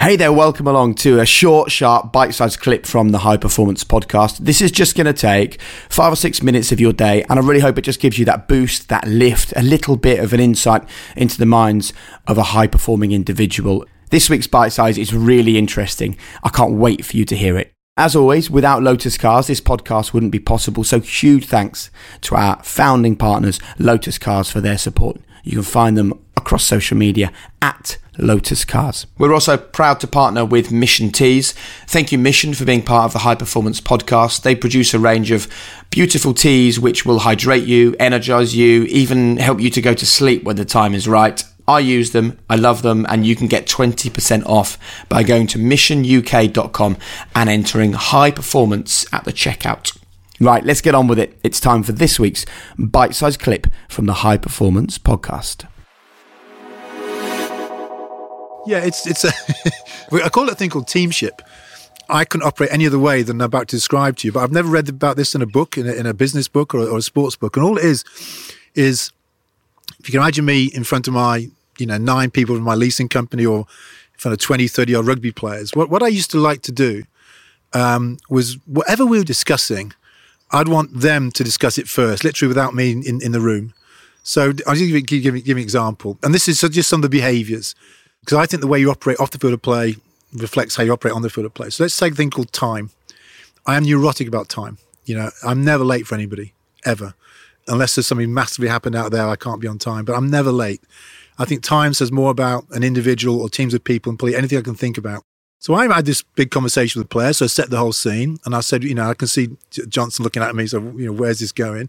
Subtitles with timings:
[0.00, 3.84] Hey there, welcome along to a short, sharp, bite sized clip from the High Performance
[3.84, 4.38] Podcast.
[4.38, 7.42] This is just going to take five or six minutes of your day, and I
[7.42, 10.40] really hope it just gives you that boost, that lift, a little bit of an
[10.40, 11.94] insight into the minds
[12.26, 13.86] of a high performing individual.
[14.10, 16.18] This week's bite size is really interesting.
[16.42, 17.72] I can't wait for you to hear it.
[17.96, 20.82] As always, without Lotus Cars, this podcast wouldn't be possible.
[20.82, 21.90] So, huge thanks
[22.22, 25.20] to our founding partners, Lotus Cars, for their support.
[25.44, 27.32] You can find them across social media
[27.62, 29.06] at Lotus Cars.
[29.18, 31.52] We're also proud to partner with Mission Teas.
[31.86, 34.42] Thank you, Mission, for being part of the High Performance Podcast.
[34.42, 35.48] They produce a range of
[35.88, 40.44] beautiful teas which will hydrate you, energize you, even help you to go to sleep
[40.44, 41.42] when the time is right.
[41.66, 44.78] I use them, I love them, and you can get 20% off
[45.08, 46.98] by going to missionuk.com
[47.34, 49.96] and entering high performance at the checkout.
[50.40, 51.38] Right, let's get on with it.
[51.42, 52.44] It's time for this week's
[52.78, 55.66] bite sized clip from the High Performance Podcast.
[58.66, 59.32] Yeah, it's it's a
[60.24, 61.42] I call it a thing called teamship.
[62.08, 64.52] I couldn't operate any other way than I'm about to describe to you, but I've
[64.52, 66.98] never read about this in a book, in a, in a business book or, or
[66.98, 67.56] a sports book.
[67.56, 68.04] And all it is,
[68.74, 69.10] is
[69.98, 71.48] if you can imagine me in front of my,
[71.78, 75.06] you know, nine people from my leasing company or in front of 20, 30 odd
[75.06, 77.04] rugby players, what, what I used to like to do
[77.72, 79.92] um, was whatever we were discussing,
[80.50, 83.72] I'd want them to discuss it first, literally without me in, in the room.
[84.22, 86.18] So I'll just give, give, give, give an example.
[86.22, 87.74] And this is just some of the behaviors,
[88.24, 89.96] because I think the way you operate off the field of play
[90.32, 91.70] reflects how you operate on the field of play.
[91.70, 92.90] So let's take a thing called time.
[93.66, 94.78] I am neurotic about time.
[95.04, 97.14] You know, I'm never late for anybody, ever
[97.68, 100.04] unless there's something massively happened out there, I can't be on time.
[100.04, 100.82] But I'm never late.
[101.38, 104.58] I think time says more about an individual or teams of people and play anything
[104.58, 105.24] I can think about.
[105.58, 107.38] So I had this big conversation with the players.
[107.38, 109.56] So I set the whole scene, and I said, you know, I can see
[109.88, 110.66] Johnson looking at me.
[110.66, 111.88] So you know, where's this going?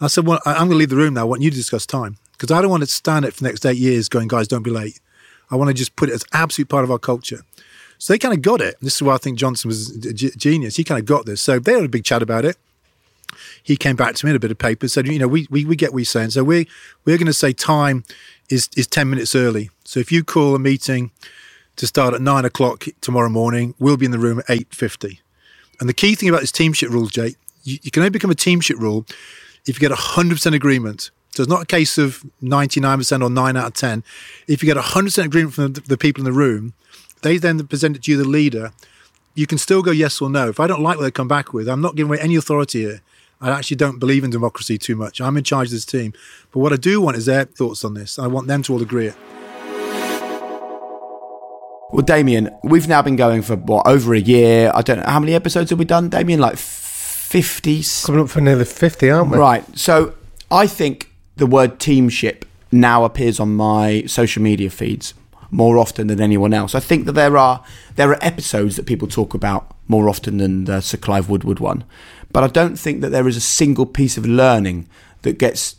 [0.00, 1.20] I said, well, I'm going to leave the room now.
[1.20, 3.50] I want you to discuss time because I don't want to stand it for the
[3.50, 4.98] next eight years going, guys, don't be late.
[5.50, 7.42] I want to just put it as absolute part of our culture.
[7.98, 8.76] So they kind of got it.
[8.80, 10.76] This is why I think Johnson was a genius.
[10.76, 11.42] He kind of got this.
[11.42, 12.56] So they had a big chat about it
[13.62, 15.64] he came back to me in a bit of paper said, you know, we, we,
[15.64, 16.30] we get what you're saying.
[16.30, 16.68] So we,
[17.04, 18.04] we're going to say time
[18.48, 19.70] is, is 10 minutes early.
[19.84, 21.10] So if you call a meeting
[21.76, 25.18] to start at nine o'clock tomorrow morning, we'll be in the room at 8.50.
[25.78, 28.34] And the key thing about this teamship rule, Jake, you, you can only become a
[28.34, 29.06] teamship rule
[29.66, 31.10] if you get 100% agreement.
[31.32, 34.02] So it's not a case of 99% or 9 out of 10.
[34.48, 36.74] If you get 100% agreement from the, the people in the room,
[37.22, 38.72] they then present it to you, the leader.
[39.34, 40.48] You can still go yes or no.
[40.48, 42.80] If I don't like what they come back with, I'm not giving away any authority
[42.80, 43.02] here.
[43.40, 45.20] I actually don't believe in democracy too much.
[45.20, 46.12] I'm in charge of this team.
[46.52, 48.18] But what I do want is their thoughts on this.
[48.18, 49.16] I want them to all agree it.
[51.92, 54.70] Well, Damian, we've now been going for what over a year.
[54.74, 56.38] I don't know how many episodes have we done, Damian?
[56.38, 57.82] Like fifty.
[58.04, 59.38] Coming up for nearly fifty, aren't we?
[59.38, 59.64] Right.
[59.76, 60.14] So
[60.50, 61.09] I think
[61.40, 65.14] the word teamship now appears on my social media feeds
[65.50, 66.74] more often than anyone else.
[66.76, 67.64] I think that there are
[67.96, 71.82] there are episodes that people talk about more often than the Sir Clive Woodward one.
[72.32, 74.88] But I don't think that there is a single piece of learning
[75.22, 75.76] that gets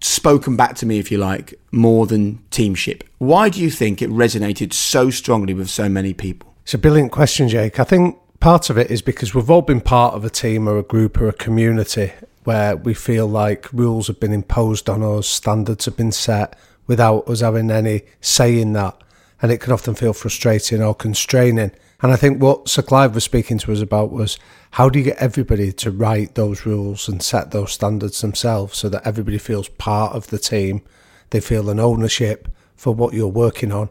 [0.00, 3.04] spoken back to me, if you like, more than teamship.
[3.18, 6.54] Why do you think it resonated so strongly with so many people?
[6.62, 7.78] It's a brilliant question, Jake.
[7.78, 10.78] I think part of it is because we've all been part of a team or
[10.78, 12.12] a group or a community
[12.44, 17.28] where we feel like rules have been imposed on us, standards have been set without
[17.28, 18.96] us having any say in that.
[19.42, 21.72] And it can often feel frustrating or constraining.
[22.02, 24.38] And I think what Sir Clive was speaking to us about was
[24.72, 28.88] how do you get everybody to write those rules and set those standards themselves so
[28.88, 30.82] that everybody feels part of the team,
[31.30, 33.90] they feel an ownership for what you're working on,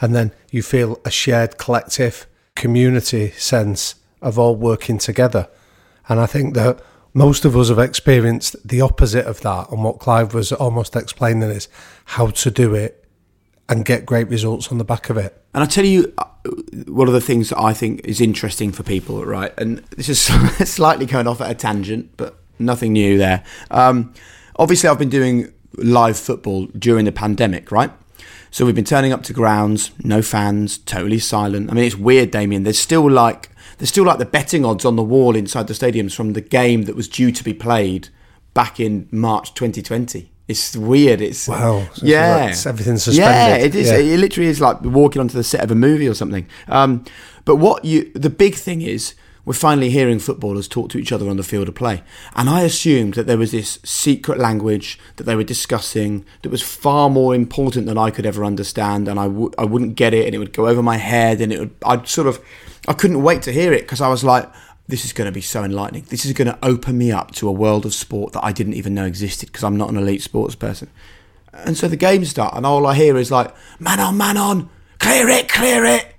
[0.00, 5.48] and then you feel a shared collective community sense of all working together.
[6.08, 6.80] And I think that
[7.14, 9.70] most of us have experienced the opposite of that.
[9.70, 11.68] And what Clive was almost explaining is
[12.06, 13.04] how to do it
[13.68, 15.42] and get great results on the back of it.
[15.54, 16.24] And I tell you, uh,
[16.86, 19.52] one of the things that I think is interesting for people, right?
[19.58, 20.20] And this is
[20.70, 23.44] slightly going off at a tangent, but nothing new there.
[23.70, 24.14] Um,
[24.56, 27.90] obviously, I've been doing live football during the pandemic, right?
[28.50, 31.70] So we've been turning up to grounds, no fans, totally silent.
[31.70, 32.64] I mean, it's weird, Damian.
[32.64, 33.48] There's still like
[33.78, 36.82] there's still like the betting odds on the wall inside the stadiums from the game
[36.82, 38.08] that was due to be played
[38.54, 40.30] back in March 2020.
[40.48, 41.20] It's weird.
[41.20, 41.88] It's wow.
[41.94, 43.60] So yeah, it's everything's suspended.
[43.60, 43.88] Yeah, it is.
[43.88, 43.96] Yeah.
[43.96, 46.46] It literally is like walking onto the set of a movie or something.
[46.68, 47.04] Um,
[47.44, 51.28] but what you the big thing is we're finally hearing footballers talk to each other
[51.28, 52.02] on the field of play.
[52.36, 56.62] And I assumed that there was this secret language that they were discussing that was
[56.62, 59.08] far more important than I could ever understand.
[59.08, 61.52] And I w- I wouldn't get it and it would go over my head and
[61.52, 62.40] it would, I'd sort of,
[62.86, 64.48] I couldn't wait to hear it because I was like,
[64.86, 66.04] this is going to be so enlightening.
[66.08, 68.74] This is going to open me up to a world of sport that I didn't
[68.74, 70.88] even know existed because I'm not an elite sports person.
[71.52, 74.70] And so the games start, and all I hear is like, man on, man on,
[74.98, 76.11] clear it, clear it.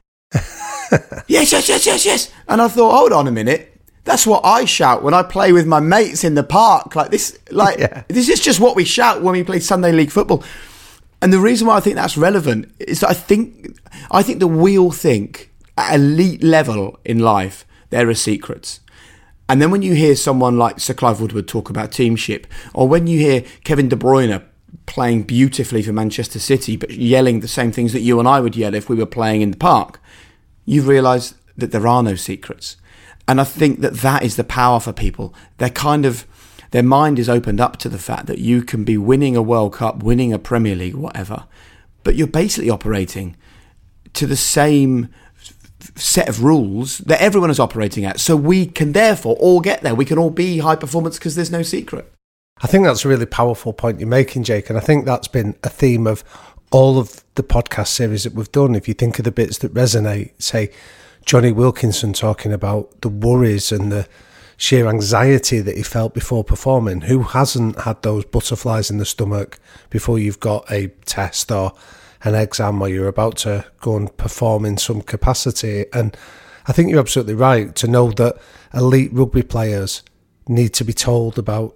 [1.28, 2.32] Yes, yes, yes, yes, yes.
[2.48, 3.70] And I thought, hold on a minute.
[4.06, 6.96] That's what I shout when I play with my mates in the park.
[6.96, 8.04] Like this, like Yeah.
[8.10, 10.44] this is just what we shout when we play Sunday league football.
[11.22, 13.78] And the reason why I think that's relevant is that I think
[14.12, 18.82] I think that we all think at elite level in life there are secrets.
[19.48, 23.08] And then when you hear someone like Sir Clive Woodward talk about teamship, or when
[23.08, 24.44] you hear Kevin De Bruyne
[24.86, 28.56] playing beautifully for Manchester City, but yelling the same things that you and I would
[28.58, 30.02] yell if we were playing in the park,
[30.66, 32.78] you realise that there are no secrets.
[33.28, 35.34] And I think that that is the power for people.
[35.58, 36.26] They're kind of,
[36.72, 39.74] their mind is opened up to the fact that you can be winning a World
[39.74, 41.46] Cup, winning a Premier League, whatever,
[42.04, 43.36] but you're basically operating
[44.14, 45.10] to the same
[45.96, 48.20] set of rules that everyone is operating at.
[48.20, 49.96] So we can therefore all get there.
[49.96, 52.12] We can all be high performance because there's no secret.
[52.62, 54.70] I think that's a really powerful point you're making, Jake.
[54.70, 56.24] And I think that's been a theme of
[56.74, 58.74] all of the podcast series that we've done.
[58.74, 60.72] If you think of the bits that resonate, say
[61.24, 64.08] Jonny Wilkinson talking about the worries and the
[64.58, 67.02] sheer anxiety that he felt before performing.
[67.02, 69.60] Who hasn't had those butterflies in the stomach
[69.92, 71.74] before you've got a test or
[72.24, 75.86] an exam where you're about to go and perform in some capacity?
[75.94, 76.18] And
[76.66, 78.38] I think you're absolutely right to know that
[78.74, 80.02] elite rugby players
[80.48, 81.76] need to be told about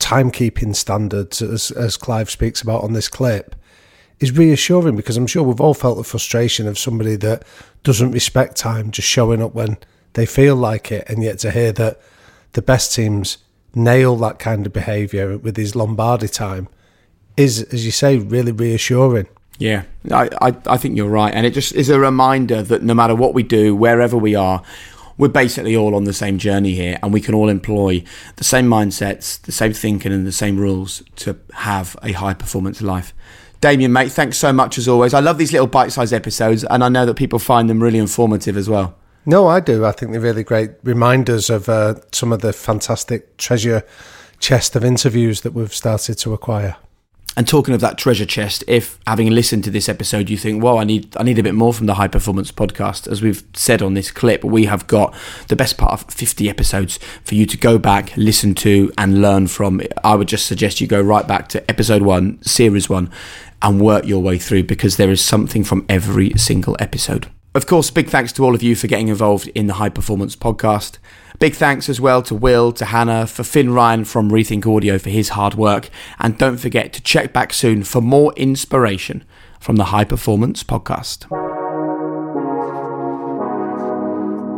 [0.00, 3.54] timekeeping standards, as, as Clive speaks about on this clip,
[4.20, 7.44] is reassuring because I'm sure we've all felt the frustration of somebody that
[7.84, 9.78] doesn't respect time, just showing up when
[10.14, 12.00] they feel like it, and yet to hear that
[12.52, 13.38] the best teams
[13.74, 16.68] nail that kind of behaviour with his Lombardi time
[17.36, 19.28] is, as you say, really reassuring.
[19.58, 21.32] Yeah, I, I, I think you're right.
[21.32, 24.62] And it just is a reminder that no matter what we do, wherever we are,
[25.16, 28.04] we're basically all on the same journey here and we can all employ
[28.36, 32.80] the same mindsets, the same thinking, and the same rules to have a high performance
[32.80, 33.12] life.
[33.60, 35.14] Damian, mate, thanks so much as always.
[35.14, 37.98] I love these little bite sized episodes and I know that people find them really
[37.98, 38.94] informative as well.
[39.26, 39.84] No, I do.
[39.84, 43.82] I think they're really great reminders of uh, some of the fantastic treasure
[44.38, 46.76] chest of interviews that we've started to acquire.
[47.36, 50.76] And talking of that treasure chest, if having listened to this episode, you think, "Well,
[50.76, 53.80] I need I need a bit more from the High Performance Podcast," as we've said
[53.80, 55.14] on this clip, we have got
[55.46, 59.46] the best part of 50 episodes for you to go back, listen to, and learn
[59.46, 59.80] from.
[60.02, 63.08] I would just suggest you go right back to episode one, series one,
[63.62, 67.28] and work your way through because there is something from every single episode.
[67.54, 70.36] Of course, big thanks to all of you for getting involved in the High Performance
[70.36, 70.98] Podcast.
[71.38, 75.10] Big thanks as well to Will, to Hannah, for Finn Ryan from Rethink Audio for
[75.10, 75.88] his hard work.
[76.18, 79.24] And don't forget to check back soon for more inspiration
[79.60, 81.47] from the High Performance Podcast.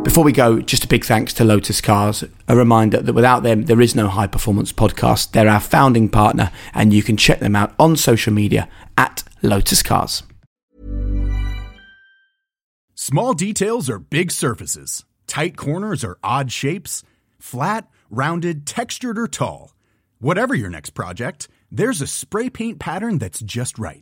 [0.03, 2.23] Before we go, just a big thanks to Lotus Cars.
[2.47, 5.31] A reminder that without them, there is no High Performance Podcast.
[5.31, 8.67] They're our founding partner, and you can check them out on social media
[8.97, 10.23] at Lotus Cars.
[12.95, 15.05] Small details are big surfaces.
[15.27, 17.03] Tight corners are odd shapes.
[17.39, 19.75] Flat, rounded, textured, or tall.
[20.19, 24.01] Whatever your next project, there's a spray paint pattern that's just right.